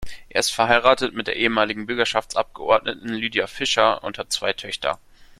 Er 0.29 0.39
ist 0.39 0.49
verheiratet 0.51 1.13
mit 1.13 1.27
der 1.27 1.35
ehemaligen 1.35 1.85
Bürgerschaftsabgeordneten 1.85 3.07
Lydia 3.09 3.45
Fischer 3.45 4.03
und 4.03 4.17
hat 4.17 4.31
zwei 4.33 4.51
Töchter. 4.51 4.97